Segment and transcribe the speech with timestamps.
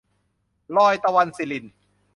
[0.75, 1.67] รอยตะวัน- สิริณ